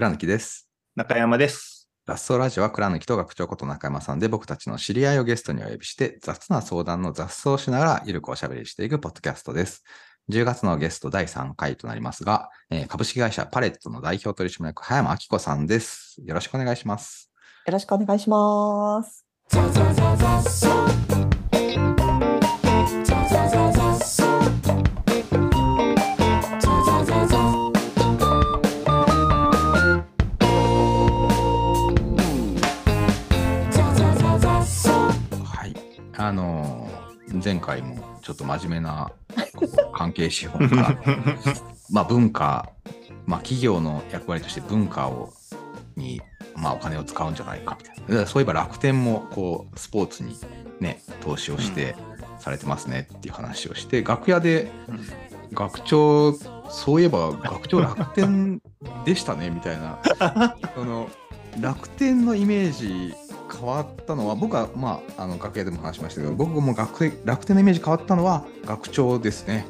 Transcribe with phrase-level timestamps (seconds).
[0.00, 0.66] 倉貫です。
[0.96, 1.90] 中山です。
[2.06, 9.84] 脱走ラジオは倉貫と学長こと中山さんで僕たちの知り合いをゲストにお呼びして雑な相談の雑草をしながらゆるくおしゃべりしていくポッドキャストです。
[10.30, 16.16] 10月のゲスト第3回となりますが、えー株式会社パレットの代表取締役葉山明子さんです。
[16.24, 17.30] よろしくお願いします。
[17.66, 19.26] よろしくお願いします。
[37.42, 39.12] 前回もちょっと真面目な
[39.94, 40.98] 関係資本から
[41.90, 42.70] まあ文化、
[43.26, 45.32] まあ企業の役割として文化を
[45.96, 46.20] に、
[46.56, 48.26] まあ、お金を使うんじゃないかみたいな。
[48.26, 50.36] そういえば楽天もこうスポーツに
[50.80, 51.94] ね、投資をして
[52.38, 54.70] されてますねっていう話をして、楽屋で
[55.52, 56.32] 学長、
[56.68, 58.60] そういえば学長楽天
[59.04, 59.98] でしたねみたいな、
[60.74, 61.10] その
[61.60, 63.14] 楽天のイメージ
[63.50, 69.66] 変わったのは、僕は、まあ、あの楽屋でも話しましたけど、僕も楽天楽天のイメージ変わったのは学長ですね。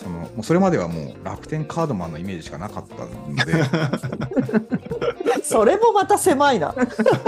[0.00, 3.52] そのもうそれまではもう楽天カードマンのイメージしかなかったので、
[5.44, 6.74] それもまた狭いな。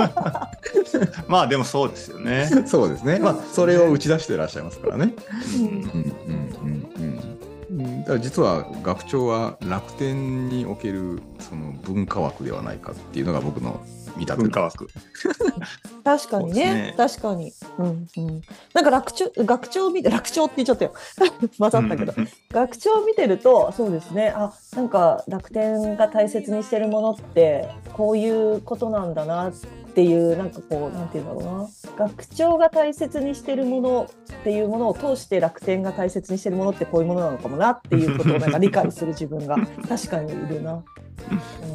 [1.29, 2.49] まあでもそうですよね。
[2.67, 3.19] そうですね。
[3.19, 5.15] まあ、それを打ち出していらっしゃいますからね。
[5.59, 7.23] うんうんうんうん
[7.71, 8.01] うん。
[8.01, 13.83] だから実は学長は楽天におけるその文化枠ではないかっていうのが僕の
[14.17, 14.89] 見立て文化枠。
[16.05, 17.53] 確かにねそう確かに。
[17.79, 18.43] うんうん。
[18.75, 20.95] なんか楽長学長見て楽長って言っちゃったよ。
[21.59, 22.13] 混ざったけど。
[22.17, 29.53] うん学長を見てるとそうですねあなんか楽天が大切にしてるものってこういうことなんだなっ
[29.95, 39.57] ていうなんかこうなんていうんだろうな学長が大切にしてるものっていうものを通して楽天が大切にしてるものってこういうものなのかもなっていうことをなんか理解する自分が
[39.89, 40.75] 確かにいるな。
[40.75, 40.83] うん、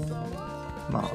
[0.91, 1.11] まあ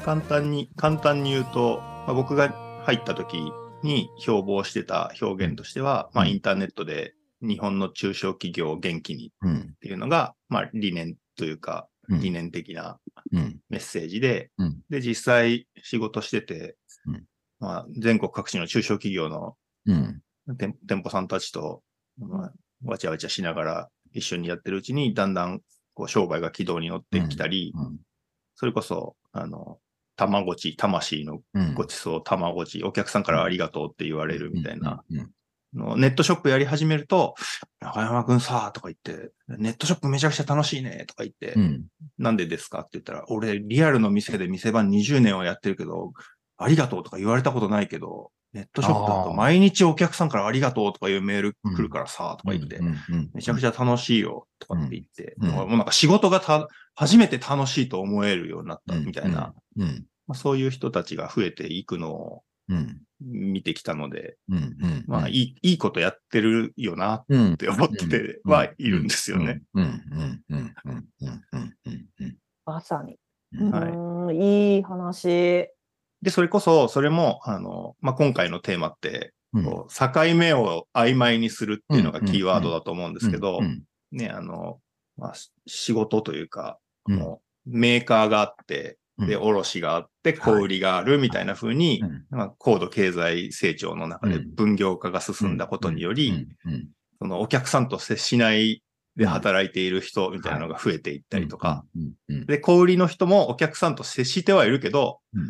[0.00, 2.48] 簡単に簡単に言うと、まあ、僕が
[2.84, 3.52] 入った時
[3.82, 12.20] に標榜してた表現としては、まあインターネットで日本の中小企業を元気にっうんていうのが、まあ理念というかうん。
[12.20, 12.98] 理念的な
[13.32, 13.58] うん。
[13.68, 14.80] メッセージで、うん。
[14.90, 17.24] で実際仕事してて、うん。
[17.60, 19.54] まあ全国各地の中小企業の
[19.86, 20.20] うん。
[20.58, 21.82] 店店舗さんたちと、
[22.18, 22.52] まあ、
[22.84, 25.60] わちゃわちゃしながら一緒にやってるうちに、だんだん
[25.94, 27.98] こう商売が軌道に乗ってきたり、うん。
[28.56, 29.78] それこそ、あの、
[30.20, 31.72] たまごち、魂のうん。
[31.72, 35.02] ごちそう、たまごち、お客さんからありがとうって言われるみたいな、
[35.72, 37.36] ネットショップやり始めると、
[37.80, 41.86] 中山くんさ、とか言って、ネットショップめちゃくちゃ楽しいね、とか言って、うん
[42.18, 42.80] なんでですか？
[42.80, 46.12] って言ったら、俺、リアルの店で店番20年はやってるけど、
[46.58, 52.80] ありがとうとか言われたことないけど、ネットショップだと毎日お客さんからありがとうとかいうメール来るからさ、とか言って、
[53.32, 59.54] めちゃくちゃ楽しいよとかって言って、もうなんか仕事がた初めて楽しいと思えるようになったみたいな、
[60.26, 62.42] まそういう人たちが増えていくのを
[63.20, 64.36] 見てきたので、
[65.06, 69.62] まあいい、いいことやってるよなって思ってはいるんですよね。
[72.64, 73.16] まさに。
[73.70, 75.68] はい、いい話。
[76.22, 79.64] で、それこそ、それも、あの、まあ、今回のテーマって、うん。
[79.64, 79.88] 境
[80.36, 83.82] 目を曖昧にするっていうのがキーワードだと思うんですけどう、ん
[84.12, 84.78] ね、あの、
[85.16, 86.78] まあ、し仕事というか、
[87.08, 87.16] うん。
[87.16, 89.26] もうメーカーがあって、うん。
[89.26, 92.24] で、卸があって、小売りがあるみたいな風に、うん。
[92.30, 94.54] まあ、高度経済成長の中でうん。
[94.54, 96.46] 分業化が進んだことにより、
[97.18, 98.82] そのお客さんと接しない
[99.16, 101.84] で働いている人みたいなのが増えていったりとか、
[102.46, 105.42] で、小売りの人もお客さんと接してはいるけど、うん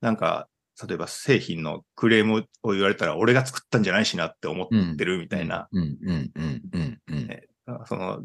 [0.00, 0.48] なんか、
[0.86, 5.98] 例えば製品のクレームを言われたら俺が作ったんじゃないしなって思ってるみたいな、うん。
[6.00, 6.32] うん。
[6.36, 6.62] うん。
[7.08, 7.28] うん。
[7.86, 8.20] その、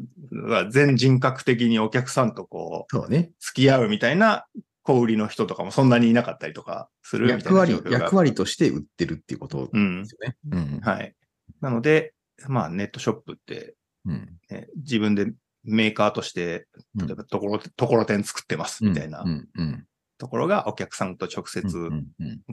[0.70, 2.34] 全人格的にお客さん。
[2.34, 3.32] とこう、そうね。
[3.40, 4.46] 付き合うみたいな
[4.82, 5.88] 小売りの人とかもそん。
[5.88, 9.70] なにいなかったりとかするみたいな役割役割として売ってるっていうことで。
[10.04, 10.36] すよね。
[10.50, 10.80] うん。
[10.80, 11.14] はい。
[11.60, 12.14] なので、
[12.48, 13.74] まあネットショップって、
[14.06, 14.36] うん。
[14.50, 15.32] ね自分で
[15.64, 18.22] メーカーとして、例えばところ、ところてん。
[18.22, 19.48] 作ってますみたいなうん。
[19.56, 19.86] うん。
[20.24, 21.62] ところがお客さんと直接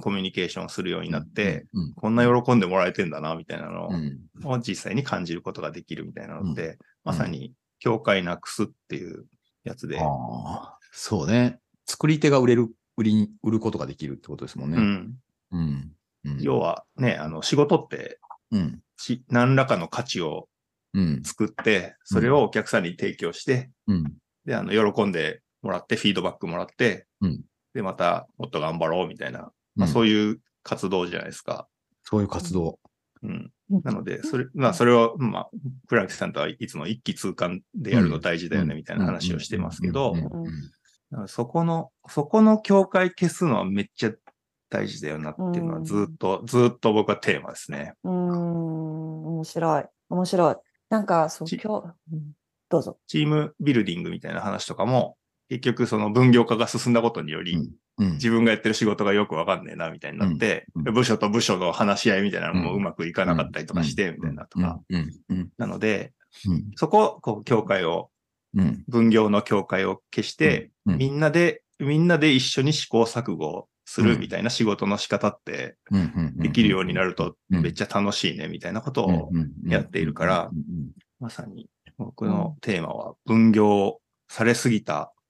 [0.01, 9.25] コミュニケーションするようになって、うんこんな喜んでもらえてんだな、みたいなのうんを実際に感じることができるみたいなので、まさに境界なくすっていう
[9.63, 9.99] やつで、
[10.91, 11.59] そうね。
[11.85, 14.77] 作り手が売れる、売りに、売ることができるってことですもんね。
[14.77, 15.15] うん。
[15.51, 15.91] うん。
[16.25, 18.19] うん要はね、あの仕事って
[18.51, 18.81] うん。
[18.97, 20.49] し何らかの価値を
[20.93, 21.23] うん。
[21.23, 24.13] 作って、それをお客さんに提供して、うん。
[24.45, 31.67] で、あの、喜んでもらって、フィードバックもらって、うんで、またもっと頑張ろうみたいな、まあ、うんそういう活動じゃないですか。
[32.03, 32.79] そういう活動。
[33.23, 33.51] うん。
[33.83, 35.49] なので、それ、まあ、それを、まあ、
[35.87, 40.51] 倉木さんとはいつも一気通貫でやるの大事だよね、みたいな話をしてますけどうん、うん
[41.11, 44.11] だからそこの、そこの境界消すのはめっちゃ
[44.69, 47.93] 大事だよなっていうのはうんずっと、ずっと僕はテーマですね。
[48.03, 49.85] うーん、面白い。
[50.09, 50.55] 面白い。
[50.89, 52.31] なんか、そう、ち今日、うん
[52.69, 52.97] どうぞ。
[53.07, 55.17] チームビルディングみたいな話とかも、
[55.51, 58.11] 結局その分業化が進んだことにより、うんうん。
[58.13, 64.79] 自分がやってる仕事がよくわかんねえな、みたいになって、部署と部署の話し合いみたいなのもうまくいかなかったりとかして、みたいなとか。
[65.57, 66.13] なので、
[66.47, 66.71] うん。
[66.75, 68.09] そこ、こう、境界を、
[68.55, 68.83] うん。
[68.87, 74.19] 分業の境界を消して、うんみんなで、みんなで一緒に試行錯誤するうん。
[74.21, 75.75] みたいな仕事の仕方って、
[76.37, 77.61] できるようになるとうん。
[77.61, 79.31] めっちゃ楽しいね、みたいなことを、
[79.65, 80.49] やっているから
[81.19, 85.20] まさに僕のテーマは分業されすぎたうん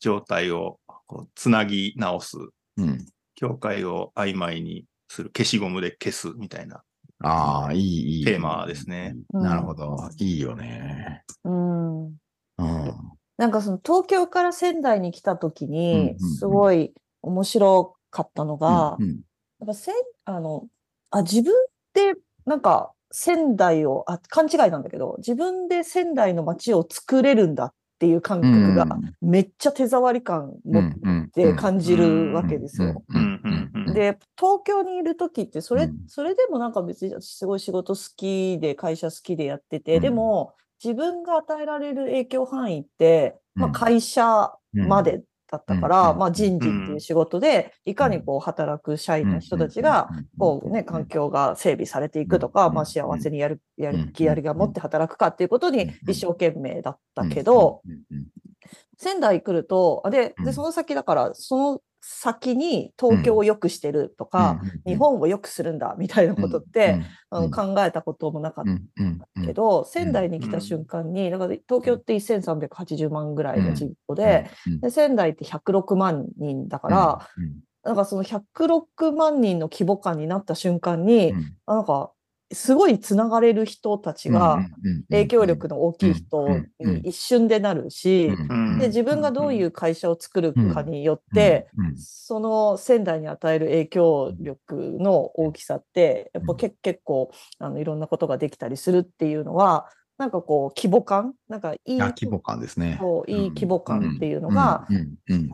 [0.00, 2.36] 状態をこうつなぎ直す、
[2.76, 3.06] うん
[3.38, 6.82] 境界を曖昧にする、消しゴムで消すみたいな。
[7.22, 8.24] ああ、いい、いい。
[8.24, 9.14] テーマですね。
[9.34, 10.08] うんなるほど。
[10.16, 11.22] いいよね。
[11.44, 12.04] うん。
[12.06, 12.14] うん。
[13.36, 19.20] なんかその東京から仙台に来た時うんにすごい面白かったのがう、ん
[19.60, 19.94] やっぱせん、
[20.24, 20.66] あの、
[21.10, 21.54] あ、自分
[21.94, 28.86] で、なんか、仙台を、あ、勘違いなんだけど、自分で仙台の街を作れるんだっていう感覚が、
[29.20, 33.02] めっちゃ手触り感持って感じるわけですよ。
[33.94, 40.02] で、東京にいる時って、それうん、それでもなんか別に私すごい仕事好きで、会社好きでやってて、うん。
[40.02, 43.72] でも、自分が与えられる影響範囲って、まあうん。
[43.72, 45.22] 会社まで
[45.56, 50.08] だったから、うんまあ人事っていう仕事で、いかにこう働く社員の人たちが、
[50.38, 57.82] こうね、環境が整備されていくとか、うんまあ幸せにやる、やうんる気やりが持って働くかっていうことにうん一生懸命だったけど、、
[58.98, 68.64] 仙台来ると、あで、で、うんその先だから、その先に東京を良くしてるとか、日本を良くするんだみたいなことって、あの考えたこともなかっ
[69.34, 74.48] たけど、仙台に来た瞬間に、だから東京って1380万ぐらいの人口で、
[74.80, 77.28] で仙台って106万人だから、
[77.82, 81.34] なんかその106万人の規模感になった瞬間に、
[81.66, 82.12] あなんか
[82.52, 84.64] すごいつながれる人たちが
[85.10, 86.48] 影響力の大きい人
[86.78, 88.30] に一瞬でなるし、
[88.78, 101.34] で自分がどういう会社を作るかによって、その仙台に与える影響力の大きさってやっぱ結構あのいろんなことができたりするっていうのはなんかこう規模感？
[101.48, 103.00] なんかいい規模感ですね。
[103.26, 104.86] いい規模感っていうのが、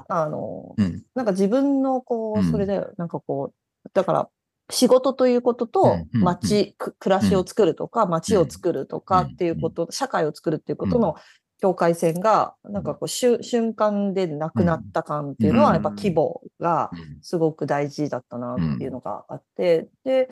[0.09, 0.77] あの、
[1.15, 4.29] なんか自分のこうそれでなんかこうだから
[4.73, 11.17] 仕事ということと街、暮らしを作るとか街を作るとかっていうこと、社会を作るっていうことの
[11.63, 13.39] 境界線がなんかこう瞬
[13.73, 16.91] 間でなくなった感っていうのはやっぱ規模が
[17.21, 20.29] すごく大事だったなっていうのがあってで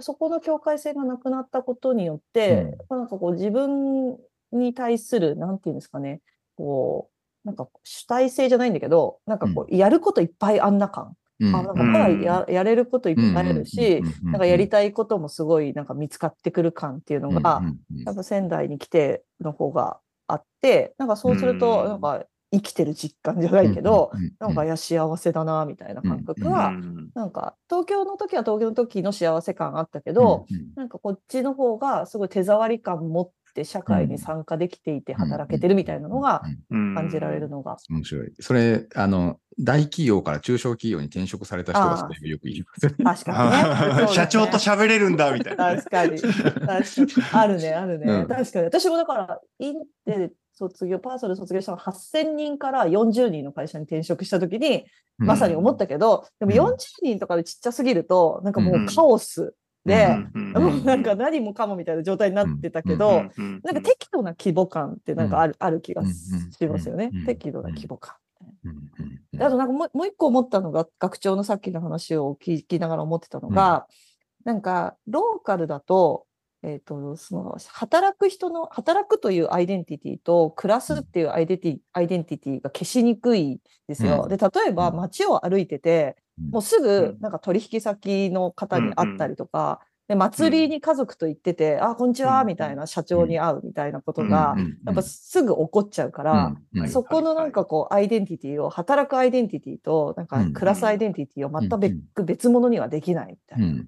[0.00, 4.16] そこの境界線がなくなったことによってなんかこう自分
[4.50, 6.20] に対するなんていうんですかね
[6.56, 7.08] こ
[7.44, 14.00] うなんか主体性じゃないんだけどなんかこうやることいっぱいあんな感あなんかまだややれることいっぱいあるし、
[14.32, 17.62] なんかやりたいこともすごいなんか見つかってくる感っていうのが、
[18.06, 26.70] やっぱ仙台に来ての方があって、なんかそうすると、なんか生きてる実感じゃないけど、なんかいや幸せだなみたいな感覚は、
[27.14, 30.46] なんか東京の時は東京の時の幸せ感あったけど、
[30.76, 37.78] なんかこっちの方がすごい手触り感持って社会に参加できていて働けてるみたいなのが感じられるのが。
[37.88, 38.32] 面白い。
[38.40, 42.64] それ、あの、大企業から中小企業に転職された人がよく言い
[42.98, 44.08] ます確かに ね。
[44.08, 45.76] 社長と喋れるんだみたいな。
[45.76, 46.20] 確かに。
[46.20, 47.08] 確かに。
[47.32, 48.26] あるね、あるね。
[48.28, 48.64] 確かに。
[48.66, 54.86] 私もだから、インテ卒業、パーソル卒業したの8000人から40人の会社に転職したときに、
[55.18, 59.54] まさに思ったけど、でも40人とかでちっちゃすぎると、なんかもうカオス。
[59.84, 67.10] で、もうなんか何もかもみたいな状態になってたけど、なんか適度な規模感ってなんかある,、ある気がしますよね。
[67.26, 68.14] 適度な規模感。
[69.40, 73.86] あとなんかもう一個思ったのが、学長のさっきの話を聞きながら思ってたのが、
[74.44, 76.26] うん、なんかローカルだと、
[76.62, 84.22] えっ、ー、と、その働く人の、働くというアイデンティティと暮らすっていうアイデンティ,、アイデンティティが消しにくいですよ。
[84.22, 96.54] うん、で、例えば街を歩いてて、もうすぐなんか取引先の方に会ったりとか、で祭りに家族と行ってて、うん、あ、こんにちは、みたいな社長に会うみたいなことが、やっぱすぐ起こっちゃうから、
[96.88, 103.84] そこのなんかこう、アイデンティティを、働くアイデンティティと、なんか暮らすアイデンティティをまた別,、別物にはできないみたいな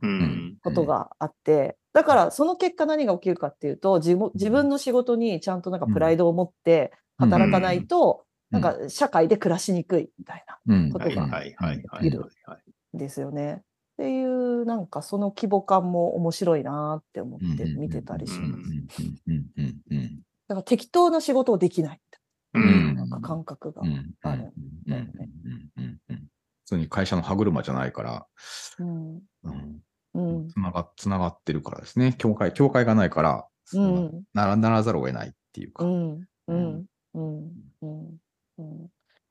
[0.63, 11.43] ことがあって、だからその結果何が起きるかっていうと、自自分の仕事にちゃんとなんかプライドを持って働かないと、なんか社会で暮らしにくいみたいなことが
[12.01, 12.21] いる
[12.95, 13.63] んですよね。
[13.63, 13.63] っ
[13.99, 19.03] ていう、なんかその規模感も面白いなって思って見てたりします。
[20.49, 22.01] だから適当な仕事をできない
[22.55, 23.83] みたいな、なんか感覚が
[24.23, 24.53] ある。
[24.87, 25.13] だよね。
[25.77, 26.19] うんうんうん。
[26.67, 28.27] 普通に会社の歯車じゃないから、
[28.79, 29.23] うん。
[29.45, 29.81] うん、
[30.15, 30.49] うん。
[30.49, 32.15] つながつながってるからですね。
[32.19, 34.25] 協会、協会がないから、うん。
[34.35, 35.85] ならならざるを得ないっていうか。
[35.85, 36.29] うん。
[36.49, 36.85] うん。
[37.15, 37.51] うん。
[37.83, 38.17] うん。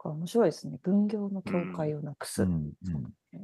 [0.05, 0.09] うん。
[0.09, 0.77] これ面白いですね。
[0.83, 2.45] 分業の境界をなくす。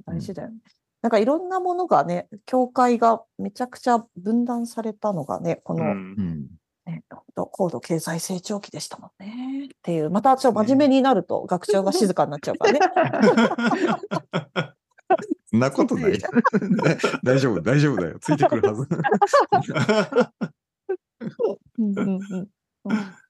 [0.06, 0.56] 大事だよね。
[1.02, 6.48] なんかいろんなものがね、境界がめちゃくちゃ分断されたのがね、この、うんうん
[6.86, 7.04] ね、
[7.36, 9.66] 高度経済成長期でしたもんね。
[9.66, 12.80] っていう、またちょっと真面目になると学長が静かになっちゃうからね。
[15.50, 16.14] そんなことない。
[17.24, 18.20] 大丈夫、大丈夫だよ。
[18.20, 18.88] ついてくるはず。
[21.78, 22.50] うんうんうん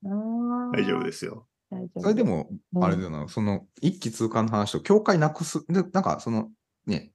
[0.04, 1.48] うん大丈夫ですよ。
[1.82, 2.84] 大丈夫それでも、うん。
[2.84, 6.50] あれだよな、その一気通貫の話と、境界なくす、でなんかその
[6.86, 7.12] ね、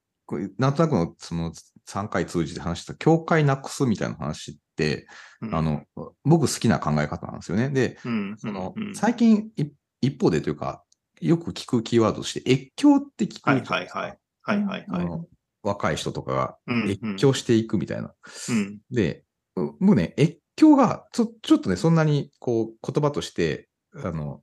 [0.59, 1.53] なんとなくのその
[1.89, 5.07] 3回通じて話した境界なくすみたいな話って、
[5.53, 5.85] あの、
[6.25, 7.71] 僕好きな考え方なんですよね。
[7.71, 8.95] で、うん、その、うん。
[8.95, 9.67] 最近い
[10.01, 10.83] 一方でというか、
[11.21, 14.19] よく聞くキーワードとして、越境って聞くはいはいはい。
[14.43, 14.87] はいはいはい。
[14.89, 15.27] あの
[15.63, 18.13] 若い人とかがうん越境していくみたいな。
[18.49, 18.79] うん。
[18.91, 19.25] で、
[19.57, 24.43] う僕ね、越境がちょちょっとね、そんなにこう言葉として、あの、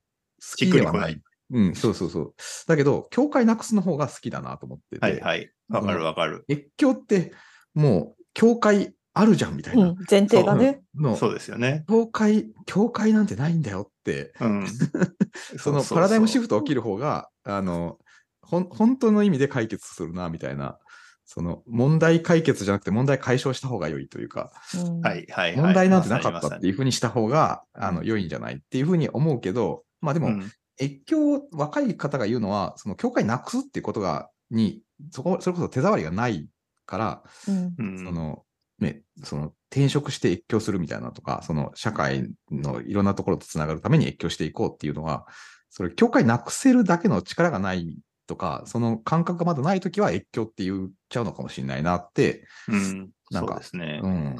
[0.51, 1.21] 好きではない。
[1.51, 2.33] うん、そうそうそう。
[2.67, 5.51] だけど、境界なくすの方が好きだなと思ってて、はいはい。
[5.69, 6.45] わかるわかる。
[6.49, 7.33] 越境って
[7.73, 9.89] もう境界あるじゃんみたいな。
[9.89, 10.81] うん、前提がね。
[10.95, 11.85] のそうですよね。
[11.87, 14.67] 境界、境界なんてないんだよって、うん。
[15.59, 17.99] そのパラダイムシフト起きる方が、あの、
[18.41, 20.79] ほん本当の意味で解決するな、みたいな。
[21.25, 25.57] その問題解決じゃなくて問題解消した方が良いというか、うんはいはいはい。
[25.57, 34.81] 問題なんてなかったっていうふうにした方が、あの、良いんじゃないっていうふうに思うけど、まあでも、うん越境、若い方が言うのは、その境界なくすっていうことが、に、
[35.11, 36.47] そこ、それこそ手触りがない
[36.85, 38.43] から、その、
[38.79, 45.27] ね、その転職して越境するみたいなとか、その社会のいろんなところとつながるために越境していこうっていうのは、
[45.69, 53.09] それ、境界なくせるだけの力がないとか、その感覚がまだないときは越境って言っちゃうのかもしれないなって、うん。
[53.31, 54.07] なんかそうですねう。
[54.07, 54.35] ん。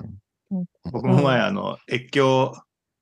[0.92, 2.54] 僕も前、あの、越境、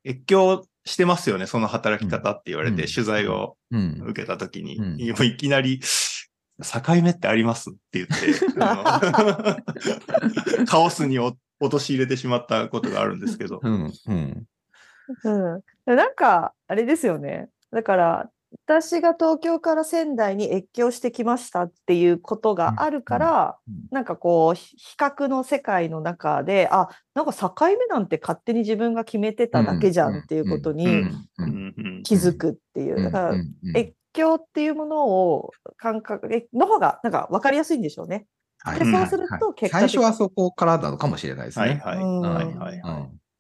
[0.06, 4.02] 越境してますよね、その働き方って言われて、うん取材をうん。
[4.08, 5.88] 受けたときに、うんもういきなり、境
[7.02, 7.70] 目ってあります？
[7.72, 8.14] って言って、
[10.66, 13.60] カオスにお陥れてしまったことがあるんですけど。
[13.64, 13.92] うん。
[14.08, 14.44] うん。
[15.24, 15.62] うん、
[15.96, 17.50] なんか、あれですよね。
[17.72, 18.30] だから、
[18.66, 23.74] 私が東京から仙台に越境してきましたっていうことがあるから、うん。
[23.76, 23.82] うん。
[23.92, 31.04] なんかこう、ひ比較の世界の中で、あ、なんか境目なんて勝手に自分が決めてただけじゃんっていうことうに
[32.04, 33.02] 気づくっていう。
[33.04, 33.36] だから、
[33.80, 37.14] 越境っていうものを感覚えの方がなん。
[37.14, 37.82] か分かりやすいん。
[37.82, 38.28] でしょうね。
[38.64, 38.92] はいで、うん。
[38.92, 41.82] そうすると結果的最初はそこからなのかもしれないですね。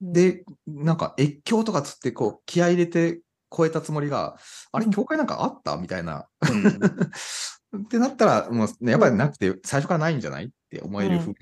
[0.01, 0.97] で、なん。
[0.97, 3.21] か越境とかつって、こう、気合い入れて
[3.55, 4.37] 超えたつもりが、
[4.71, 5.77] あれ、うん境界なんかあった？
[5.77, 6.27] みたいな。
[6.41, 6.79] うん
[7.85, 11.35] ってなったら、もう、ね、やっぱりなくて、最初からないんじゃないって思えるふうに、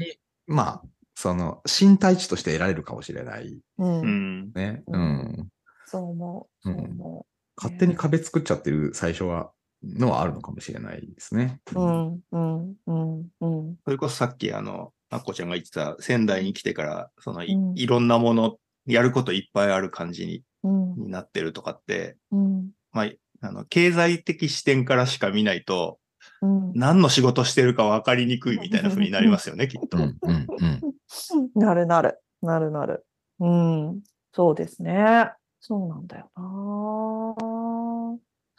[0.46, 0.82] まあ、
[1.16, 4.84] その、身体値として得られるかもしれないうんうんね。
[4.88, 5.48] ううんん。
[5.86, 6.70] そう思う。
[6.70, 7.26] うんそう思
[7.58, 9.52] 勝手に壁作っちゃってる最初は、
[9.84, 11.60] のはあるのかもしれないですね。
[11.76, 11.80] う。
[11.80, 13.76] うん、うん、うん、うん。
[13.86, 23.10] それこそさっき、あの、あっこちゃんが言ってた、仙台に来てから、そのい、うんいろんなもの、やることいっぱいある感じにうん、になってるとかって、うん、まあ、
[23.42, 26.00] あの、経済的視点からしか見ないと、
[26.42, 26.74] うん。
[26.74, 29.98] 何の仕事してるか分かりにくいみたいな風になりますよね、 きっと。
[29.98, 31.50] うん、うん、うん。
[31.56, 33.06] なるなる、なるなる。
[33.40, 34.02] うん、
[34.34, 35.32] そうですね。
[35.62, 36.42] そうなんだよな。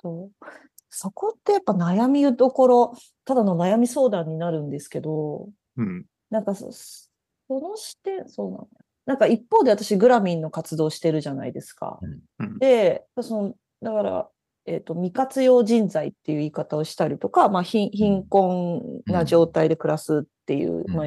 [0.02, 0.46] そう。
[0.90, 6.06] そこってやっぱ悩みどころ、ただの悩み相談になるんですけど、うん。
[6.30, 7.08] なんかそ、そ
[7.48, 8.68] の視点、そうなんだよ。
[9.10, 11.98] なんか一方で私グラミンの活動してるじゃないですか。
[12.38, 14.28] うんで、その、だから、
[14.66, 21.06] えっ、と、未活用人材っていう言い方をしたりとか、まあ、貧貧困な状態で暮らすっていう、うんま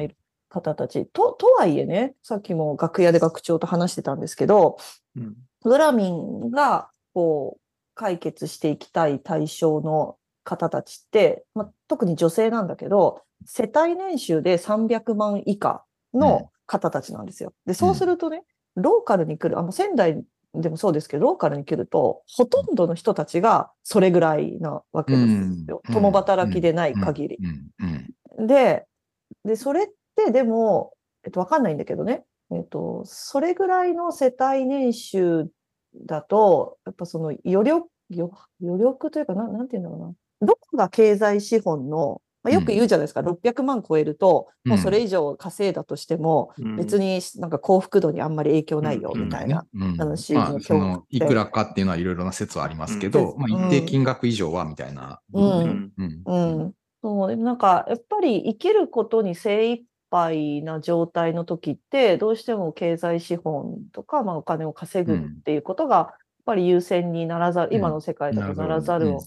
[0.50, 1.06] 方たち。
[1.06, 4.76] と、とはいえね、さっきも楽屋で学長と話してたんですけど、
[5.16, 5.36] うん。
[5.62, 7.60] グラミンが、こう、
[7.94, 17.52] 解決していきたい対象の方たちって、まあ、特に女性なんだけど、世帯年収で300万以下の方たちなんですよ。
[17.66, 18.42] で、そうするとね、
[18.76, 20.22] ローカルに来る、あの、仙台
[20.54, 25.82] でもそうですけど、ローカルに来ると、ほとんどの人たちがそれぐらいなわけですよ。
[25.86, 27.38] うん共働きでない限り。
[27.78, 28.46] うん、うん。
[28.46, 28.86] で、
[29.44, 30.94] で、それってでも、
[31.24, 35.48] えっと、わかんないんだけどね、えっと、それぐらいの世帯年収
[36.06, 38.30] だと、やっぱその余力、余
[38.62, 40.14] 余力というかな、なんていうんだろうな。
[40.46, 44.70] どこが経済資本のまあ、よく言うじゃないですか、600万超えると、うん。
[44.72, 46.76] もうそれ以上稼いだとしても、うん。
[46.76, 49.24] 別になんか幸福度にあんまり影響ないようん。
[49.24, 49.66] みたいな。
[49.74, 49.96] うん。
[49.96, 50.40] 話の
[50.78, 53.40] まあ、いくらかっていうのはいろいろな説はありますけど、うん。
[53.40, 55.20] まあ、一定金額以上はみたいな。
[55.32, 55.92] うんうん。
[55.96, 56.22] うん。
[56.26, 56.72] うん、
[57.02, 57.28] そう。
[57.30, 67.76] でもなんかやっぱり生きることに精一杯な状態の時ってどうしても経済資本とか、まあ、お金を稼ぐっていうことがやっぱり優先にならざる、うん。
[67.78, 69.14] 今の世界だとならざるうん。
[69.14, 69.20] を。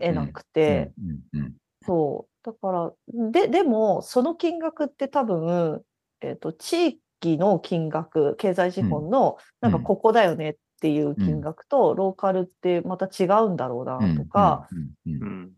[0.00, 0.92] 得なくて、
[1.32, 1.40] うん。
[1.40, 1.52] うん。
[1.84, 2.92] そうだから
[3.30, 5.82] ででもその金額って多分、
[6.20, 14.16] えっと地域の金額経済資本のなんかここだよねっていう金額と、ローカルってまた違うんだろうなうん。
[14.16, 14.68] とか、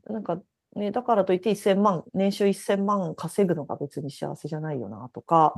[0.06, 0.38] なんか
[0.76, 5.54] ね、だからといって1000万、年収1000万稼ぐのが別に幸せじゃないよなとか、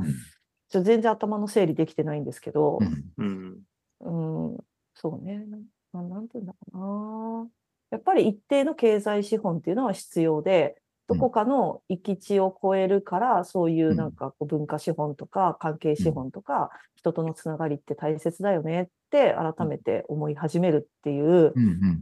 [0.69, 3.05] ちょ全然頭の整理できてないんですけどう、ん。
[3.19, 3.63] うん。
[4.01, 4.59] うん、
[4.95, 5.45] そうね。
[5.93, 7.49] な、なんていうんだかな。
[7.91, 10.77] やっぱり一定の経済資本っていうのは必要で、
[11.09, 21.55] どこかの域地を超えるから、そういうなんかこう文化資本とか関係資本とか、人とのつながりって大切だよねって改めて思い始めるっていう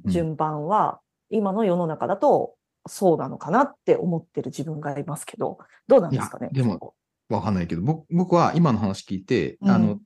[0.06, 2.54] 順番は、今の世の中だと
[2.87, 6.49] そうなのかなって思ってる自分がいますけど、どうなんですかね。
[6.52, 6.94] でも、
[7.28, 9.70] わかんないけど、僕僕は今の話聞いて、うん。
[9.70, 9.99] あの、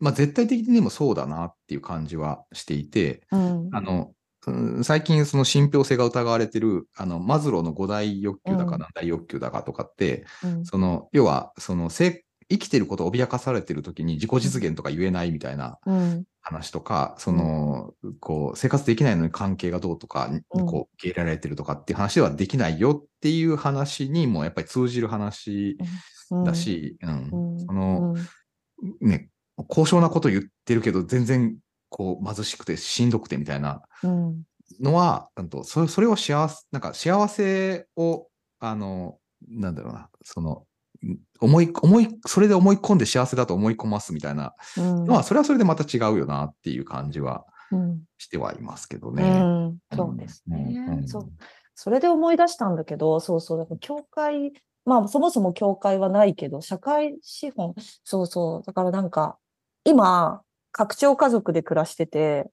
[0.00, 4.12] まあ、絶対的にでもそうだなっていう感じはしていて、うん、あの、
[4.46, 8.70] うん最近その信憑性が疑われてる、あの、マズローの五大欲求だうん。
[8.70, 10.64] か何大欲求だかとかって、うん。
[10.64, 16.24] その、要は、その、せ生きてることを脅かされてる時に自己実現とか言えないみたいなうん。
[16.40, 20.66] 話とか、その、こう、生活できないのに関係がどうとか、うん。
[20.66, 25.78] こう、受け入れられてるとかっていう話ではできないよっていう話にもやっぱり通じる話
[26.44, 27.10] だし、うん。
[27.30, 27.60] うん。
[27.60, 28.14] その、
[28.80, 29.08] うん。
[29.08, 29.30] ね、
[29.68, 31.56] 高尚なこと言ってるけど、全然、
[31.92, 34.44] こう、貧しくてしんどくてみたいなうん。
[34.80, 38.28] のは、なんとそれそれを幸せ、なんか幸せを、
[38.60, 39.18] あの、
[39.48, 40.66] なんだろうな、その、
[41.04, 45.06] ん思い、思い、それで思い込んで幸せだと思い込ますみたいなうん。
[45.06, 48.04] のは、それはそれでまた違うよなっていう感じはうん。
[48.18, 49.48] してはいますけどうね。
[49.70, 49.78] ん。
[49.94, 50.94] そうですね、うん。
[50.94, 51.06] うん。
[51.08, 51.32] そう。
[51.74, 54.52] それで思い出したんだけど、そうそう、教会、
[54.84, 59.38] まあそもそも教会はないけど、社会資本、そうそう、だからなんか、
[59.84, 62.50] 今、拡張家族で暮らしてて、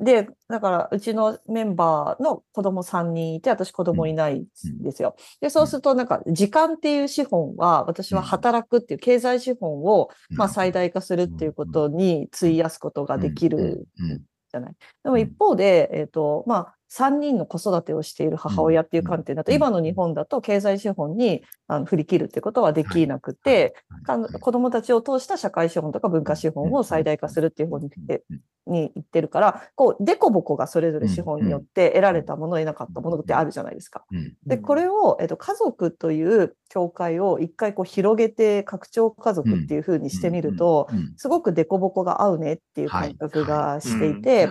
[0.00, 4.46] で、だからうちのメンバーの子供3人いて、私子供いないん
[4.82, 5.14] ですよ。
[5.40, 14.22] で、そうするとなんか時間っていう資本は、私は働くっていう経済資本を、まあ最大化するっていうことに費やすことができるうん。
[14.52, 14.74] じゃない。
[15.04, 19.56] でも一方で、えっ、と、まあ、3人の子育てをしている母親っていう観点だと、うん。
[19.56, 23.74] 今の日本だと経済資本にあの振り切るってことはできなくて、
[24.40, 27.90] 子供たちを通した社会資本とか文化資本を最大化するっていう方に
[28.66, 34.04] に言ってるから、こう、デコボコがそれぞれ資本によって得られたもの、得なかったものってあるじゃないですか。
[34.12, 34.34] うん。
[34.46, 44.48] で、これを、えっと、家族という教会を一回こう広げて拡張家族っていう風にしてみると、すごくデコボコが合うねっていう感覚がしていて、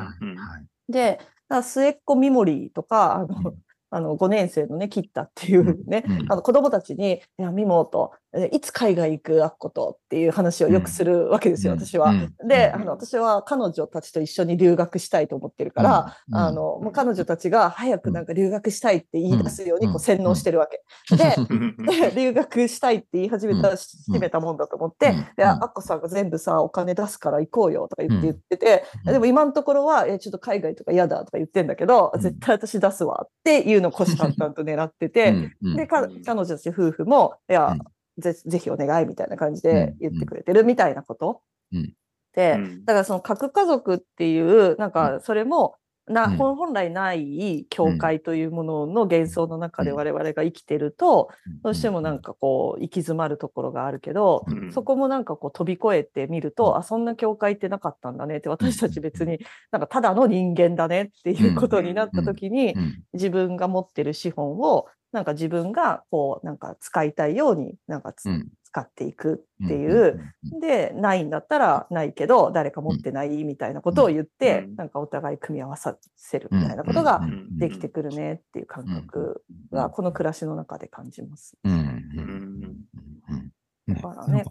[0.89, 1.19] で、
[1.63, 3.61] 末っ子ミモリーとか、あの、うん。
[3.93, 6.31] あの5年生のね、切ったっていうね、うんうん。
[6.31, 12.11] あの子供たちに、いや、ミモと、えいつ海外行くあっことっていう話をよくするわけですよ、うん私は。
[12.11, 12.81] うんで、うん。
[12.81, 16.35] あの、私は彼女たちと一緒に留学したいと思ってるから、うん。
[16.35, 19.91] あの、もう彼女たちが早くなんか留学したいって言い出すようにうん。
[19.93, 20.81] こう洗脳してるわけ。
[21.11, 25.15] で、留学したいって言い始めた、始めたもんだと思って、うん。
[25.15, 25.63] いや、うん。
[25.63, 29.13] アッコさんが全部さ、お金出すから行こうよとか言ってうん言ってて、うん。
[29.13, 32.21] でも今のところは、え、ちょっと海外とか嫌だとか言ってんだけど、うん。
[32.21, 37.79] 絶対私出すわっていうのを虎視眈々と狙ってて、で、彼女たち夫婦も、いや、うん。
[38.17, 41.41] ぜぜひお願いみたいな感じで言ってくれてるみたいなこと。
[41.71, 41.93] うん。
[42.35, 42.85] で、うん。
[42.85, 45.75] だからその核家族っていう、なんかそれも、
[46.11, 46.37] なうん。
[46.37, 49.97] 本本来ない教会というものの幻想の中でうん。
[49.97, 51.29] 我々が生きてると、
[51.63, 54.71] どうしてもなんかこう行き詰まるところがあるけど、うん。
[54.71, 56.77] そこもなんかこう飛び越えてみると、うん。
[56.77, 59.39] あそんな教会ってなかったんだねって私たち別に
[59.71, 63.03] なんかただの人間だねっていうことになった時に、うん。
[63.13, 74.75] 自分が持ってる資本をなんか自分がこうなんか使いたいようになんかつ、うん使っていくっていう、うんでないんだったらないけど誰か持ってないみたいなことを言って、うん。
[74.75, 77.21] なんかお互い組み合わさせるみたいなことが
[77.59, 81.57] できてくるねっていう感覚はこの暮らしの中で感じます。
[81.63, 81.73] うん。
[81.73, 81.79] うん。
[81.79, 82.85] うん。
[83.29, 83.51] うん。
[83.87, 84.43] ねだからね。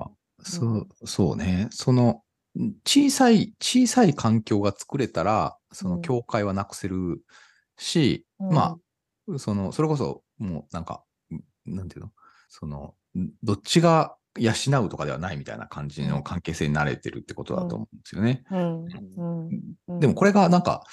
[0.42, 2.22] そうそうね、その
[2.86, 7.22] 小さい、小さい環境が作れたら、その境界はなくせる
[7.76, 8.54] し、うん。
[8.54, 8.78] ま
[9.28, 11.04] あ、その、それこそ、もうなんか、
[11.66, 12.12] なんていうの？
[12.48, 12.94] その、
[13.42, 14.52] どっちが養
[14.84, 18.44] うとかではないみたいな感じの関係性に慣れてるってことだと思うんですよね。
[19.98, 20.84] でもこれがなんか、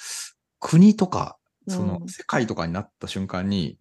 [0.60, 3.78] 国とか、そうんの世界とかになった瞬間に、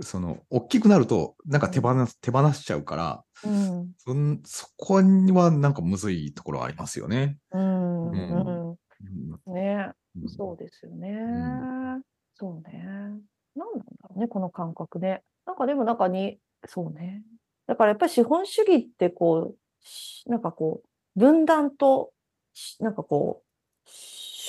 [0.00, 3.92] その、大きくなると、なんか手放す、手放しちゃうから、うん。
[3.96, 7.38] そんそこにはなんかむずいところはありますよね。
[7.52, 8.10] うん。
[8.10, 8.70] ううん。
[8.70, 11.10] うんねうんそうですよね。
[11.12, 12.02] ん
[12.34, 12.84] そうね。
[13.54, 15.22] 何なんだろうね、この感覚ね。
[15.46, 17.22] なんかでも中に、そうね。
[17.68, 22.10] だからやっぱり資本主義ってこう、しなんかこう、分断と、
[22.54, 23.88] しなんかこう、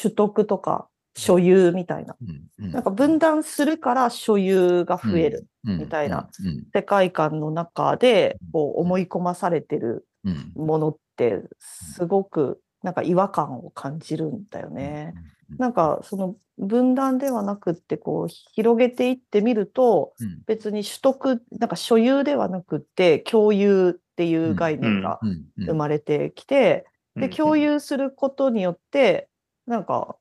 [0.02, 2.16] 取得とか所有みたいな。
[2.22, 2.72] うんうん。
[2.72, 5.80] なんか分断するから所有が増えるうん。
[5.80, 6.66] みたいなうん。
[6.74, 10.54] 世界観の中で、こう思い込まされてるうん。
[10.56, 10.66] うん。
[10.66, 15.14] ものって、すごくなんか違和感を感じるんだよね。
[15.58, 20.42] なんかその分断ではなくってこう広げていってみるとうん。
[20.46, 25.20] 別に取得なんか所有ではなくって共有っていう概念が
[25.58, 29.28] 生まれてきて、うんで共有することによって
[29.66, 30.16] なんか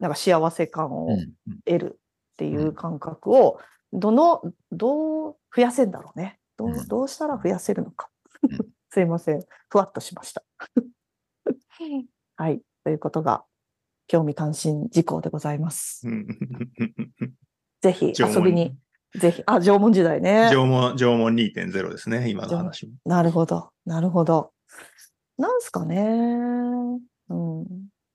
[0.00, 2.00] なんか幸せ感をうん得る
[2.32, 3.60] っていううん感覚を
[3.92, 6.38] どのどう増やせんだろうね。
[6.56, 6.88] どううん。
[6.88, 8.08] どうしたら増やせるのか。
[8.42, 8.50] うん。
[8.90, 9.44] すいません。
[9.68, 10.42] ふわっとしました。
[12.36, 12.62] はい。
[12.84, 13.44] ということが
[14.10, 16.08] 興味関心事項でございます。
[16.08, 16.26] うん
[17.80, 18.74] ぜひ遊びに、
[19.14, 20.50] ぜひ、あ、縄文時代ね。
[20.52, 22.92] 縄文、縄文2.0ですね、今の話も。
[23.06, 24.50] なるほど、なるほど。
[25.38, 25.96] なんすかね。
[27.28, 27.66] うん。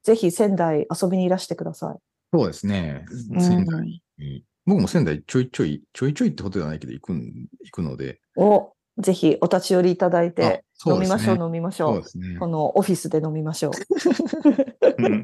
[0.03, 1.95] ぜひ仙台遊びにいらしてくださ
[2.33, 3.05] そうですね。
[3.33, 3.41] い。
[3.41, 4.43] 仙台に。
[4.65, 8.19] 僕も仙台ちょいちょい、ちょいちょいってことではないけど、行くん、行くので。
[8.35, 12.03] うん、お、ぜひお立ち寄りいただいて、飲みましょう、飲みましょう。
[12.39, 12.47] こ。
[12.47, 13.71] のオフィスで飲みましょう。
[14.97, 15.23] う ん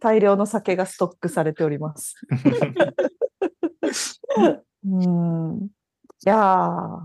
[0.00, 2.14] 大量の酒がストックされております。
[4.84, 5.64] うん。
[5.64, 5.68] い
[6.24, 7.00] やー、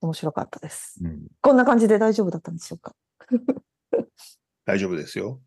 [0.00, 0.98] 面白かったです。
[1.02, 2.94] うんこんな感じで大丈夫だったんでしょうか？
[4.64, 5.40] 大丈夫ですよ。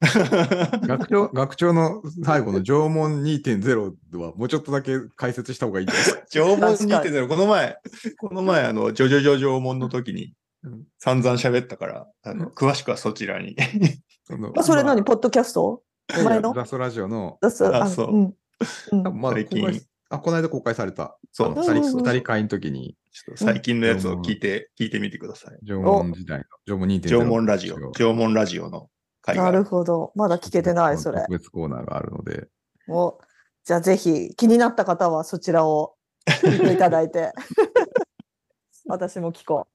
[0.00, 6.14] 学長、学長の最後の縄文2.0はもうちょっとだけ解説した方がいいです。
[6.14, 6.22] か。
[6.30, 7.76] 縄文確か2.0、この前、
[8.18, 10.34] この前、あの、ジョジョジョ縄文の時に
[10.64, 10.84] うん。
[10.98, 13.56] 散々喋ったから、あの、詳しくはそちらに。
[14.56, 15.82] あそれ何、まポッドキャスト？
[16.12, 16.52] あ前の？
[16.52, 18.34] ザストラジオの、だそうあそう
[19.32, 19.60] 最近。
[19.60, 21.18] 公開あ、この間公開された。
[21.32, 25.58] そう二人、会の時に、ちょっと最近のやつを聞いて、聞いてみてください。
[25.66, 27.08] 縄文時代の、縄文2.0。
[27.18, 28.88] 縄文ラジオ、縄文ラジオの
[29.26, 30.12] なるほど。
[30.14, 31.32] まだ聞けてない、それ特。
[31.32, 32.48] 別コーナーがあるので、
[32.88, 33.18] お
[33.64, 35.94] じゃあぜひ気になった方はそちらを
[36.26, 37.32] 聞いていただいて。
[38.86, 39.68] 私も聞こ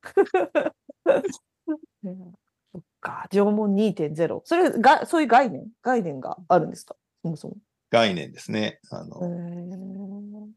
[1.05, 2.07] う。
[2.07, 2.15] ね
[2.73, 4.41] そっか、縄文2.0。
[4.45, 5.67] それが、そういう概念？
[5.83, 6.95] 概念があるんですか？
[7.21, 7.57] そもそも。
[7.91, 8.79] 概念ですね。
[8.89, 10.49] あへの、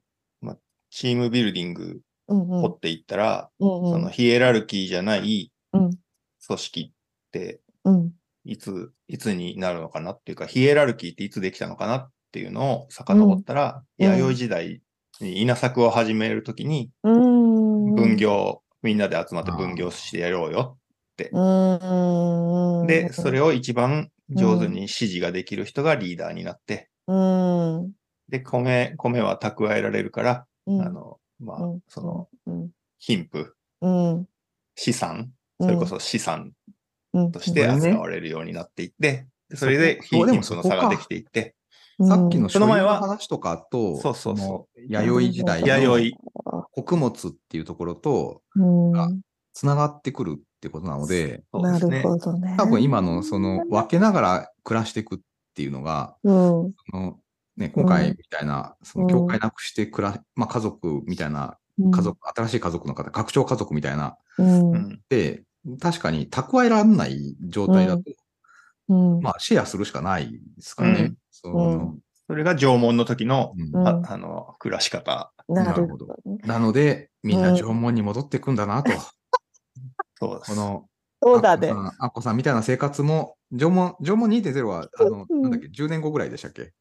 [0.43, 0.57] ー
[0.89, 5.91] チームビルディング掘っていったら、うんうんそのヒエラルキーじゃないうん
[6.47, 8.13] 組織ってうん
[8.47, 14.07] いつ、いつになるのかなっていうか、ヒエラルキーっていつできたのかなっていうのを遡ったら、うん。
[14.07, 14.83] 弥生時代
[15.21, 20.79] に稲作を始めるときに、分業、みんなで集まって分業してやろうよ。
[21.19, 22.87] うーん。
[22.87, 27.93] で、それを一番上手に指示ができる人がリーダーになって、うん。
[28.29, 30.83] で、米、米は蓄えられるから、うん。
[30.83, 31.81] あの、まあ、うん。
[31.89, 32.71] その、うん。
[32.99, 33.47] 貧富、
[33.81, 34.29] うん。
[34.77, 35.31] 資産、
[35.61, 36.53] それこそ資産うん
[37.33, 40.27] として扱われるようになっていって、でそれでそこ。
[40.27, 41.55] でも貧富の差ができていって、
[41.99, 42.09] うん。
[42.09, 44.81] さっきのその前は所有の話とかと、そうそうそう。
[44.81, 46.13] の弥生時代弥の生、
[46.73, 48.97] 穀物っていうところとうん。
[48.97, 49.09] あ
[49.53, 51.97] つながってくるってことなので、そうですね。
[51.97, 52.55] なるほどね。
[52.59, 55.19] 多分今のその分けながら暮らしていくっ
[55.55, 56.73] ていうのが、うん。
[56.91, 57.19] その
[57.57, 61.57] ね、今回みたいな、その教会なくして暮ら、まあ家族みたいな、
[61.91, 64.71] 家族、新しい家族の方、拡張家族みたいな、うん。
[64.73, 65.01] うん。
[65.09, 65.43] で、
[65.81, 68.03] 確かに蓄えられない状態だと、
[68.89, 71.01] うんまあシェアするしかないですからね。
[71.01, 71.95] うんその
[72.29, 75.33] それが縄文の時の、ああの、暮らし方。
[75.49, 76.39] なるほどね。
[76.45, 78.91] なので、みんな縄文に戻っていくんだなと。
[80.19, 80.51] そうです。
[80.51, 80.87] この、
[81.23, 82.23] そうだねアッコ。
[82.23, 86.73] さんみたいな生活も、縄文、縄文2.0は、あの、うんなんだっけ、10年後ぐらいでしたっけ？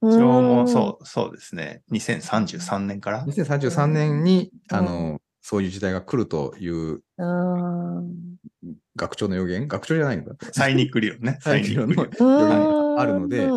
[0.00, 1.82] 縄文、うそう、そうですね。
[1.92, 3.26] 2033年から。
[3.26, 7.00] 2033年に、うんあの、そういう時代が来るという。
[8.96, 9.66] 学長の予言？
[9.66, 10.34] 学長じゃないのか？
[10.52, 11.38] サイニック理論ね。
[11.40, 12.10] サイニック理論。
[12.18, 13.48] 論があるので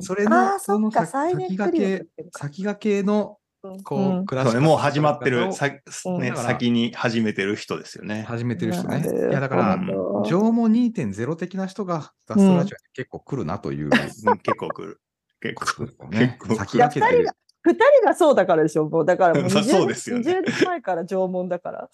[0.00, 3.38] それのその先サイネックリオンっていうか先駆けの、
[3.82, 5.70] こう、うん暮らし方そうね、もう始まってる、さ
[6.04, 8.24] うんね、先に始めてる人ですよね。
[8.28, 9.02] 始めてる人ね。
[9.30, 14.20] いや、だから、縄文2.0的な人が、ザストラジオに結構来るなといううん結
[14.58, 15.00] 構来る。
[15.40, 15.96] 結構来る。
[16.10, 16.84] ね結構先来る。
[16.84, 17.28] 駆けてる。
[17.62, 18.88] 二人がそうだからでしょ？
[18.88, 21.90] もうだからもうそう20そうですよね20年前から縄文だから。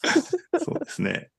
[0.65, 1.31] そうですね。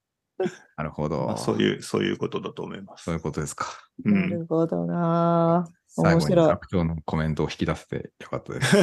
[0.75, 1.25] なるほど。
[1.25, 3.15] まあ、そういう、そういうことだと思いますそう。
[3.15, 3.65] いうことですか。
[4.05, 4.11] う。
[4.11, 5.67] なんるほどな。
[5.87, 8.77] 最後に面白い学長のコメントを引き出せてよかったです。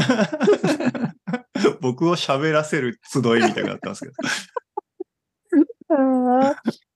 [1.81, 4.15] 僕を喋らせる集いみたいになったんですけど。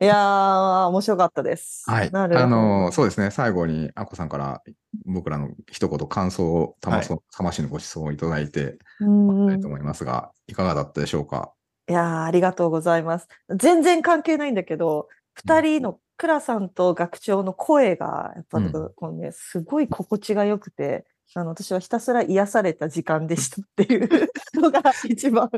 [0.01, 1.85] いやー、面白かったです。
[1.91, 2.11] はい。
[2.13, 3.31] あの、そうですね。
[3.31, 4.63] 最後に、アッコさんから
[5.05, 11.53] 僕らの一言感想を、たまそ、魂のご馳走をいただいて、うんうんたいと思いますが、いかがだったでしょうか？
[11.89, 13.29] いやー、ありがとうございます。
[13.55, 24.09] 全然関係ないんだけど、二人の倉さんと学長の声が、やっぱ、うんこうね、すごい心地が良くて、あの、私はひたすら癒された時間でしたっていう
[24.55, 25.51] のが 一番、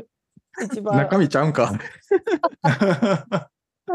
[0.63, 1.73] 一番中身ちゃうんか。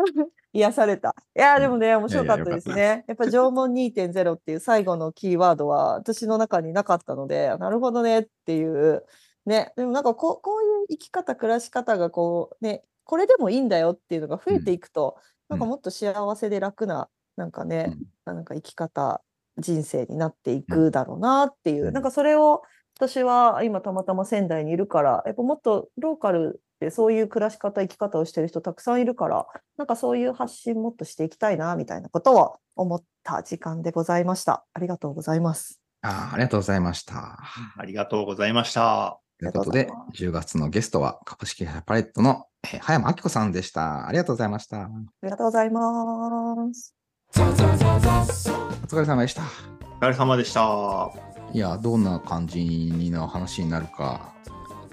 [0.52, 1.14] 癒された。
[1.36, 3.04] いやー、でもね、面白かったですね。
[3.08, 9.04] やっぱ縄文2.0っていう最後のキーワードは私の中になかったので、なるほどねっていう。
[9.44, 15.16] ね、でもなんかこうこういう生き方、暮らし方がこうね、これでもいいんだよっていうのが増えていくと、
[15.50, 15.56] うん。
[15.56, 19.22] なんかもっと幸せで楽な、なんかね、なんか生き方、
[19.58, 21.94] 人生になっていくだろうなっていう、うん。
[21.94, 22.62] なんかそれを
[22.98, 34.64] 私は今たまたま仙台にいるから、やっぱもっとローカルでそういう暮らし方、生き方をしてる人たくさんいるから、なんかそういう発信もっとしていきたいな、みたいなことを思った時間でございました。
[34.72, 35.80] ありがとうございます。
[36.00, 37.38] あーありがとうございました。
[37.78, 39.20] ありがとうございました。
[39.38, 44.08] ということで、10月のゲストは株式会社パレットのえー葉山明子さんでした。
[44.08, 44.82] ありがとうございました。
[44.84, 44.90] あ
[45.22, 46.94] りがとうございます。
[47.30, 49.42] お疲れ様でした。
[49.42, 51.35] お疲れ様でした。
[51.52, 54.32] いや、どんな感じの話になるか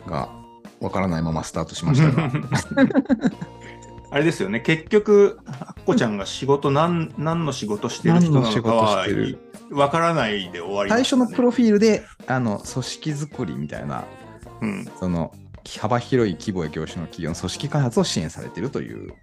[0.08, 0.30] が
[0.80, 2.32] わからないままスタートしましたが。
[4.12, 9.40] あれですよね、結局、あっこちゃんが仕事、何何の仕事してる人なのかは事してる？
[9.72, 14.04] わからないで終わりま最初のプロフィールで、あの、組織作りみたいな、
[14.62, 15.34] うん、その、
[15.66, 19.14] 幅広い規模や業種の企業の組織開発を支援されているという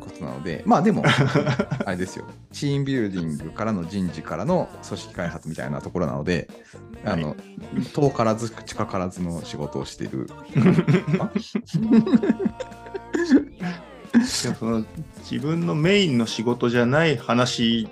[0.00, 1.04] ことなので、まあでも、
[1.86, 6.48] あれですよ、チームビルディングからの人事からの組織開発みたいなところなので、
[7.04, 7.36] あの、
[7.92, 10.28] 遠からず近からずの仕事をして いる。
[14.26, 14.84] その
[15.30, 17.88] 自分のメインの仕事じゃない話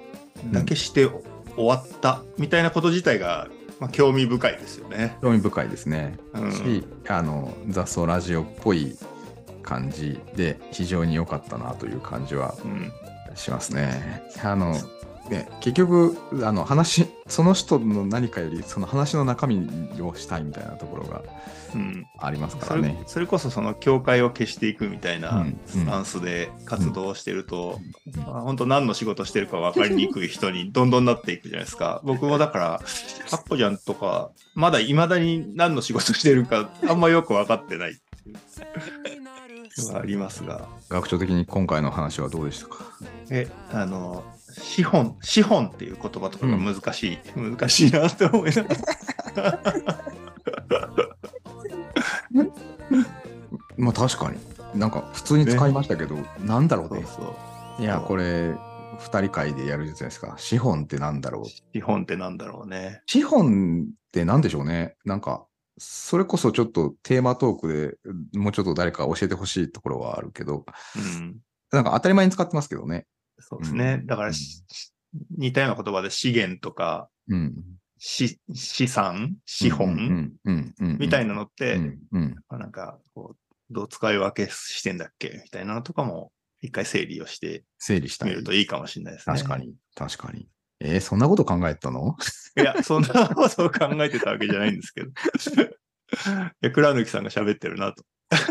[0.50, 1.08] だけして
[1.56, 3.48] 終わったみたいなこと自体が、
[3.80, 5.16] まあ、興味深いですよね。
[5.22, 6.16] 興味深いですね。
[6.34, 8.96] うんし、あの、雑草ラジオっぽい
[9.62, 12.92] 感じで、非常に良かったなという感じはうん
[13.38, 14.22] しますね。
[14.42, 14.74] あの、
[15.30, 19.68] ね、結局、あの話、その人の何かより、その話の中身
[20.00, 21.22] をしたいみたいなところが
[21.74, 23.02] うんありますかそれらね。
[23.06, 32.00] それこそその境界を消していくみたいなうんスタンスで活動してると、うんまあ本当何の仕事してるか分かりにくい人にどんどんなっていくじゃないですか。
[32.04, 39.17] 僕もだから、アッコちゃんとか、まだ未だに何の仕事してるかあんまよく分かってないっていう
[39.86, 40.68] のがありますが。
[40.88, 42.84] 学長的に今回の話はどうでしたか？
[43.30, 48.74] え、あの、資本、資本っていう言葉とかが難しい、難しいなって思いなが
[49.36, 49.58] ら。
[53.76, 54.38] まあ確かに。
[54.74, 57.04] なんか普通に使いましたけど、なんだろうね。
[57.78, 58.54] いや、これ、
[58.98, 60.34] 二人会でやるじゃないですか。
[60.36, 61.44] 資本ってなんだろう。
[61.46, 63.00] 資本ってなんだろうね。
[63.06, 64.96] 資本ってなんでしょうね。
[65.04, 65.44] なんか、
[65.78, 67.98] それこそちょっとテーマトーク
[68.32, 70.64] でもうちょっと誰か教えてほしいところはあるけど、
[70.96, 71.38] うん。
[71.72, 73.06] なんか当たり前に使ってますけどね。
[73.38, 73.98] そうですね。
[74.00, 74.62] うんだから、し
[75.36, 77.54] 似たような言葉で資源とか、うん。
[77.98, 85.40] し資産、資本、うんうんうんみたいなのって、うんうんなんかこう、どう使い分けしてんだっけ？
[85.42, 88.44] みたいなのとかも、一回整理をして整理したいみる。
[88.44, 89.36] といいかもしれないですね。
[89.36, 89.58] 確か。
[89.58, 90.48] に、確かに。
[90.80, 92.16] えーそんなこと考えてたの？
[92.56, 95.10] いや、そんなことを考えてたわけじゃないんですけど。
[95.10, 95.12] い
[96.60, 98.04] や、倉貫さんが喋ってるなと。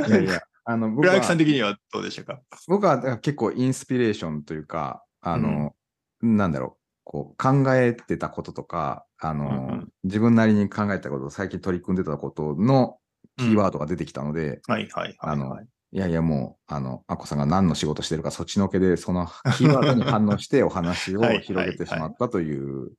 [0.08, 2.42] いやいや、あの、僕は倉貫さん的にはどうでしたか？
[2.68, 5.74] 僕は結構インスピレーションというか、あの、
[6.22, 9.94] なんだろう、こう考えてたこととか、あの、うんうん。
[10.04, 12.98] 自分なりに考えたこと、最近取り組んでたことの
[13.38, 15.98] キーワードが出てきたので、はいはいはい、あのはい。
[15.98, 22.92] いやいやもう、あの、アッコさんが何の仕事してるか、そっちのけで、そのキーワードに反応して お話をはい広げてしまったという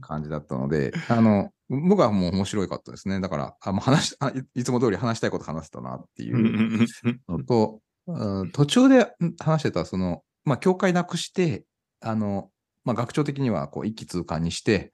[0.00, 3.20] 感じだったので、あの、僕はもう面白かったですね。
[3.20, 6.86] だから、あもう話しあいいつも通り話したいこと話せたなっていう
[7.28, 11.64] のと、うん途中でん話してた、その、まあ、境界なくして、
[12.00, 12.50] あの、
[12.84, 14.92] まあ、学長的には、こう、一気通貫にして、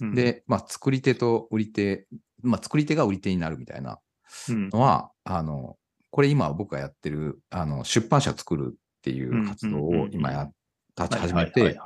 [0.00, 2.06] うん、で、まあ、作り手と売り手、
[2.42, 3.98] まあ、作り手が売り手になるみたいな
[4.48, 5.76] うん、のは、あの、
[6.10, 10.50] これ今僕がやってる、あの、出版社を作るっていう活動を今や、
[10.98, 11.78] 立ち始めて。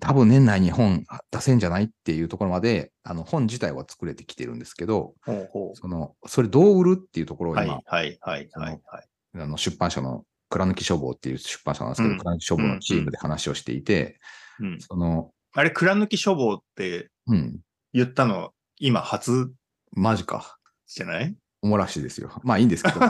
[0.00, 7.56] 多分年内に本出せんじゃないっていうところまで、あの、本自体は作れてきてるんですけど、ほうほその、それどう売るっていうところをう。
[7.62, 9.08] 今、はいはいはいはいはい。
[9.34, 14.18] あの出版社の倉貫書房っていう出版社なんですけど、うん倉貫書房のチームで話をしていて、
[14.60, 17.58] うん、その、あれ、蔵抜き処方ってうん、
[17.92, 19.52] 言ったの、今初
[19.92, 20.56] マジか。
[20.86, 21.34] じゃない？
[21.62, 22.30] おもらしですよ。
[22.42, 23.00] まあいいんですけど。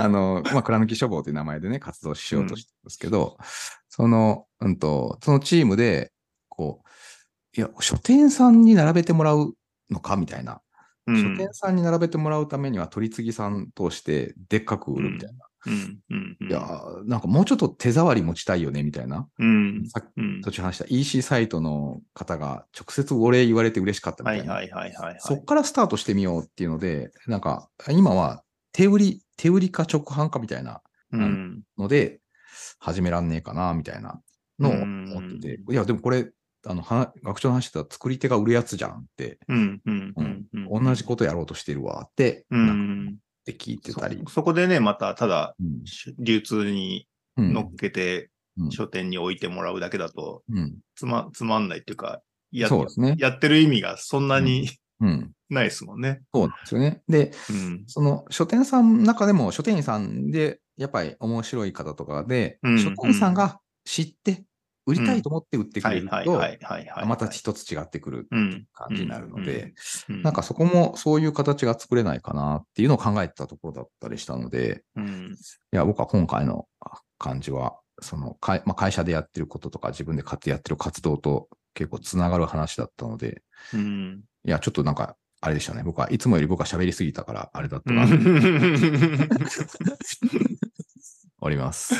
[0.00, 3.36] あの、まあ、倉貫書房という名前でね、活動しようとしてるんですけど、
[3.88, 6.12] その、うんと、そのチームで、
[6.48, 6.88] こう、
[7.58, 9.54] いや、書店さんに並べてもらう
[9.90, 10.60] のかみたいな。
[11.08, 15.47] うん書店さんに並べてもらうためには取り次ぎさん通してでっかく売るみたいな。
[15.68, 16.48] うんうんうん。
[16.48, 16.60] いや、
[17.04, 19.28] なんかもうちょっと手触り持ちたいよねみたいな。
[19.38, 20.40] うんさっきうん。
[20.42, 24.54] 途中話した EC サイトの方が直接お礼言われて嬉しかったみたいな。
[24.54, 25.20] はいはいはいはいはい。
[25.20, 30.80] そっからスタートしてみようっていうので、なんか今は手売り、手売りか直販かみたいな
[31.12, 31.62] うん。
[31.78, 32.20] ので
[32.78, 34.20] 始めらんねえかなみたいな
[34.58, 36.30] のを思ってて、いや、でもこれ、
[36.66, 40.26] あの、は学長の話してた作り手が売るやつじゃんって、うんうんううん。
[40.62, 40.84] んうん。
[40.84, 42.72] 同じことやろうとしてるわって、うなんか。
[42.74, 43.16] ん
[43.52, 44.34] って聞いてたりそ。
[44.34, 45.84] そこでね、またただうん
[46.18, 47.06] 流通に
[47.36, 52.20] うん乗っけてうん書店に置いてもらうだけだとうんつまつまんないっていうか、
[52.52, 53.16] やそうですね。
[53.18, 54.68] やってる意味がそんなに
[55.00, 55.32] うん。
[55.50, 56.20] ないですもんね。
[56.34, 57.02] そうなんですよね。
[57.08, 64.44] で、うんその書店さんの中でも書店員さんでやっぱり面白い方とかで、うん書店員さんが知って
[64.88, 66.40] 売りたいと思って売ってくれると。
[67.04, 69.74] また一つ違ってくるうん感じになるので、
[70.08, 75.36] うんなんかそこもそういう形が作れないかなっていうのを考えてたところだったりしたので、うん
[75.72, 76.66] いや、僕は今回の
[77.18, 83.42] 感じは、その会,、まあ、会社でやってることとか自分で活やってる活動と結構つながる話だったので、
[83.74, 85.82] うんいや、ちょっとなんか、あれでしたね。
[85.84, 88.06] 僕はいつもより僕は喋りすぎたから、あれだったな、
[91.40, 91.94] おります。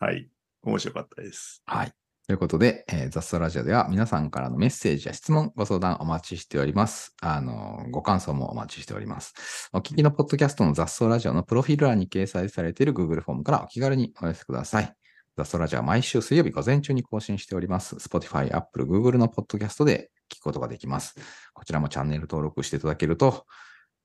[0.00, 0.28] はい。
[0.64, 1.62] 面白かったです。
[1.66, 1.92] はい。
[2.26, 7.14] ということで、えー雑草ラジオでは皆さんからのメッセージや質問、ご相談お待ちしております。
[7.20, 9.68] あの、ご感想もお待ちしております。
[9.74, 14.94] お聞きのポッドキャストの雑草ラジオのプロフィール欄に掲載されている Google フォームからお気軽にお寄せください。
[15.36, 17.96] 雑草ラジオは毎週水曜日午前中に更新しております。
[17.96, 21.16] Spotify、Apple、Google のポッドキャストで聞くことができます。
[21.52, 23.44] こちらもチャンネル登録していただけると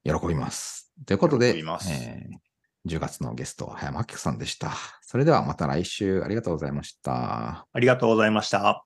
[0.04, 0.92] 喜びます。
[1.06, 2.49] ということで、えー
[2.88, 4.72] 10月のゲスト、早間明子さんでした。
[5.02, 7.68] それではまた来週ありがとうございました。
[7.74, 8.86] ありがとうございました。